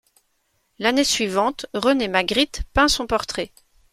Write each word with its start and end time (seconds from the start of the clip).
L'année 0.79 1.03
suivante, 1.03 1.67
René 1.75 2.07
Magritte 2.07 2.63
peint 2.73 2.87
son 2.87 3.05
portrait. 3.05 3.51